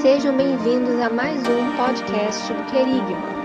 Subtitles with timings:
[0.00, 3.44] Sejam bem-vindos a mais um podcast do Querigma.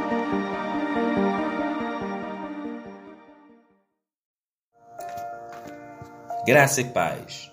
[6.46, 7.52] Graça e paz.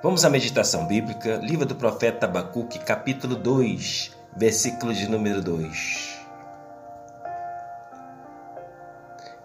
[0.00, 6.20] Vamos à meditação bíblica, livro do profeta Abacuque, capítulo 2, versículo de número 2.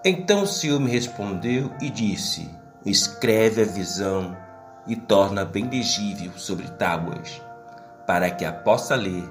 [0.05, 2.49] Então o Senhor me respondeu e disse:
[2.85, 4.37] Escreve a visão
[4.85, 7.41] e torna bem legível sobre tábuas,
[8.07, 9.29] para que a possa ler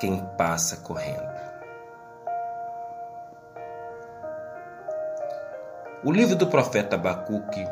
[0.00, 1.38] quem passa correndo.
[6.04, 7.64] O livro do profeta Abacuque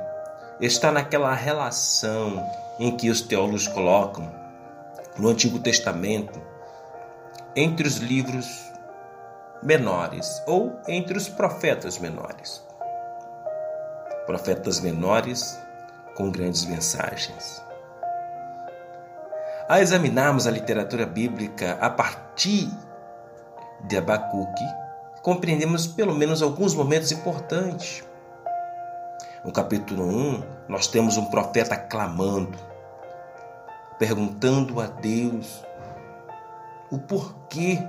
[0.60, 4.32] está naquela relação em que os teólogos colocam
[5.18, 6.40] no Antigo Testamento
[7.54, 8.73] entre os livros
[9.62, 12.65] menores ou entre os profetas menores.
[14.26, 15.59] Profetas menores
[16.15, 17.62] com grandes mensagens.
[19.68, 22.70] Ao examinarmos a literatura bíblica a partir
[23.80, 24.64] de Abacuque,
[25.22, 28.04] compreendemos pelo menos alguns momentos importantes.
[29.44, 32.56] No capítulo 1, nós temos um profeta clamando,
[33.98, 35.64] perguntando a Deus
[36.92, 37.80] o porquê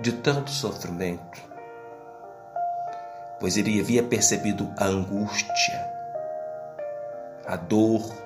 [0.00, 1.38] de tanto sofrimento,
[3.38, 5.86] pois ele havia percebido a angústia,
[7.46, 8.23] a dor,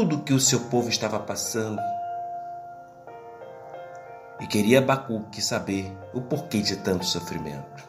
[0.00, 1.78] tudo que o seu povo estava passando.
[4.40, 7.84] E queria Abacuque saber o porquê de tanto sofrimento.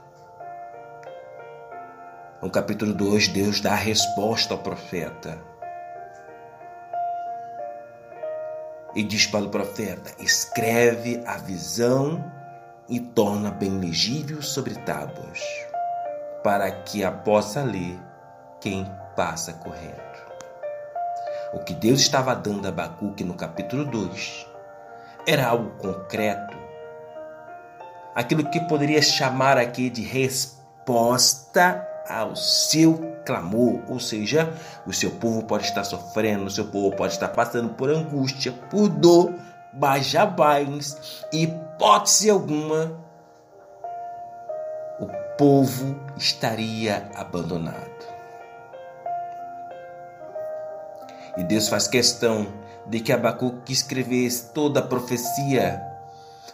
[2.42, 5.42] No capítulo 2, Deus dá a resposta ao profeta.
[8.94, 12.22] E diz para o profeta: escreve a visão
[12.90, 15.40] e torna bem legível sobre tábuas
[16.44, 17.98] para que a possa ler
[18.60, 20.11] quem passa correndo.
[21.54, 24.48] O que Deus estava dando a Abacuque no capítulo 2
[25.28, 26.58] era algo concreto,
[28.16, 34.52] aquilo que poderia chamar aqui de resposta ao seu clamor, ou seja,
[34.88, 38.90] o seu povo pode estar sofrendo, o seu povo pode estar passando por angústia, por
[38.90, 39.34] dor,
[39.74, 43.00] mas jamais, hipótese alguma,
[45.42, 47.91] povo estaria abandonado.
[51.38, 52.48] E Deus faz questão
[52.88, 55.82] de que Abacuque escrevesse toda a profecia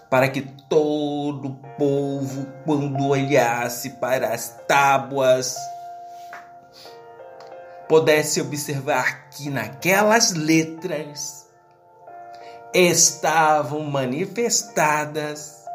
[0.10, 5.56] para que todo o povo, quando olhasse para as tábuas,
[7.88, 11.48] pudesse observar que naquelas letras
[12.74, 15.66] estavam manifestadas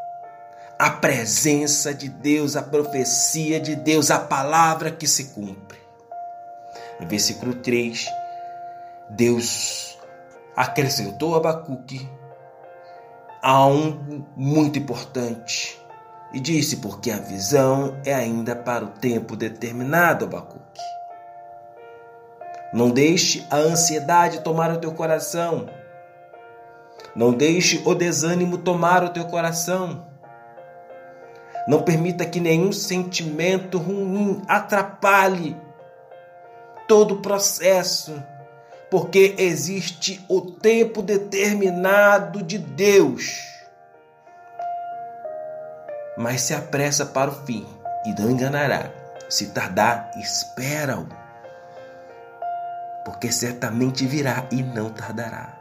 [0.79, 5.79] a presença de Deus, a profecia de Deus, a palavra que se cumpre.
[7.01, 8.09] Versículo 3,
[9.15, 9.99] Deus
[10.57, 12.09] acrescentou a Abacuque
[13.43, 15.79] a um muito importante
[16.33, 20.81] e disse: Porque a visão é ainda para o tempo determinado, Abacuque.
[22.73, 25.69] Não deixe a ansiedade tomar o teu coração.
[27.15, 30.07] Não deixe o desânimo tomar o teu coração.
[31.69, 35.55] Não permita que nenhum sentimento ruim atrapalhe
[36.89, 38.23] todo o processo,
[38.93, 43.25] porque existe o tempo determinado de Deus.
[46.19, 47.67] Mas se apressa para o fim
[48.05, 48.91] e não enganará.
[49.31, 51.09] Se tardar, espera-o,
[53.03, 55.57] porque certamente virá e não tardará.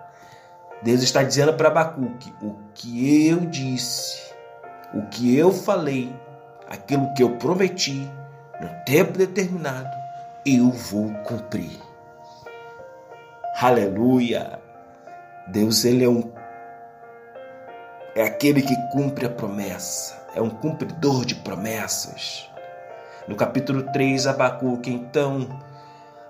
[0.83, 4.29] Deus está dizendo para Abacuque: o que eu disse
[4.93, 6.13] o que eu falei,
[6.69, 8.11] aquilo que eu prometi,
[8.59, 9.89] no tempo determinado,
[10.45, 11.90] eu vou cumprir.
[13.59, 14.59] Aleluia!
[15.47, 16.31] Deus, Ele é um.
[18.15, 22.49] É aquele que cumpre a promessa, é um cumpridor de promessas.
[23.27, 25.47] No capítulo 3, Abacuque, então,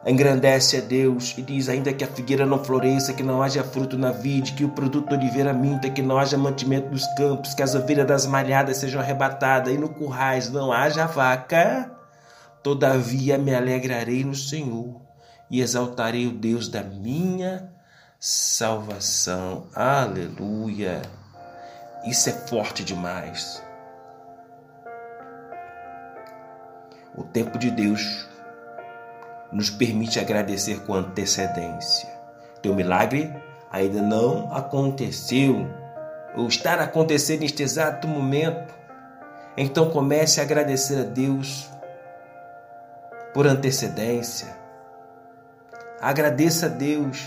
[0.05, 3.97] engrandece a Deus e diz: ainda que a figueira não floresça, que não haja fruto
[3.97, 7.63] na vide, que o produto de oliveira minta, que não haja mantimento dos campos, que
[7.63, 11.89] as ovelhas das malhadas sejam arrebatadas e no currais não haja vaca,
[12.61, 15.10] todavia me alegrarei no Senhor
[15.51, 17.69] e exaltarei o Deus da minha
[18.17, 19.67] salvação.
[19.75, 21.01] Aleluia!
[22.05, 23.61] Isso é forte demais.
[27.15, 28.27] O tempo de Deus
[29.51, 32.09] nos permite agradecer com antecedência.
[32.61, 33.35] Teu milagre
[33.69, 35.67] ainda não aconteceu,
[36.35, 38.73] ou está a acontecer neste exato momento.
[39.57, 41.69] Então comece a agradecer a Deus
[43.33, 44.60] por antecedência.
[46.01, 47.23] Agradeça a Deus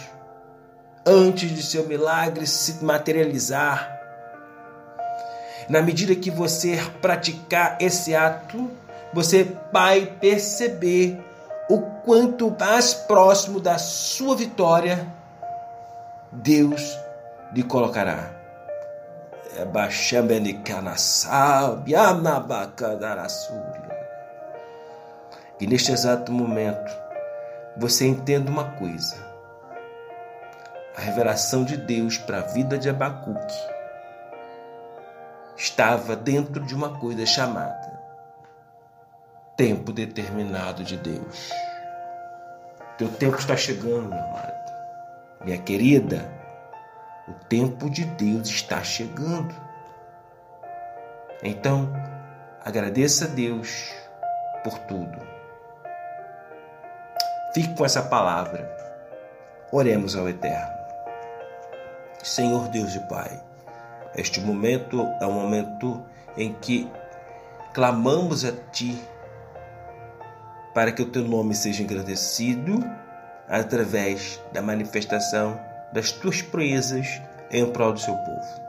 [1.07, 3.91] antes de seu milagre se materializar.
[5.69, 8.71] Na medida que você praticar esse ato,
[9.13, 11.25] você vai perceber
[11.71, 15.07] o quanto mais próximo da sua vitória
[16.33, 16.99] Deus
[17.53, 18.31] lhe colocará.
[25.61, 26.93] E neste exato momento,
[27.77, 29.17] você entenda uma coisa:
[30.97, 33.75] a revelação de Deus para a vida de Abacuque
[35.57, 37.95] estava dentro de uma coisa chamada
[39.57, 41.51] tempo determinado de Deus.
[42.99, 44.53] Teu tempo está chegando, meu amado.
[45.45, 46.31] Minha querida,
[47.29, 49.55] o tempo de Deus está chegando.
[51.43, 51.93] Então,
[52.65, 53.93] agradeça a Deus
[54.63, 55.19] por tudo.
[57.55, 58.69] Fique com essa palavra.
[59.71, 60.75] Oremos ao Eterno.
[62.21, 63.41] Senhor Deus e Pai,
[64.17, 66.03] este momento é um momento
[66.37, 66.91] em que
[67.73, 69.01] clamamos a Ti
[70.75, 72.85] para que o Teu nome seja engrandecido
[73.49, 75.57] através da manifestação
[75.93, 77.07] das tuas proezas
[77.53, 78.65] em prol do seu povo.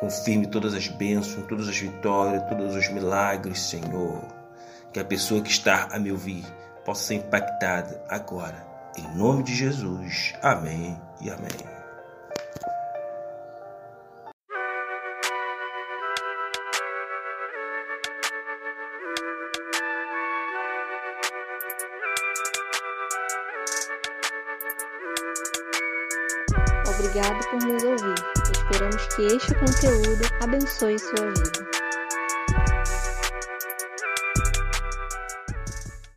[0.00, 4.22] Confirme todas as bênçãos, todas as vitórias, todos os milagres, Senhor.
[4.92, 6.44] Que a pessoa que está a me ouvir
[6.84, 8.66] possa ser impactada agora.
[8.96, 10.34] Em nome de Jesus.
[10.42, 11.82] Amém e amém.
[26.88, 28.14] Obrigado por nos ouvir.
[28.52, 31.71] Esperamos que este conteúdo abençoe sua vida.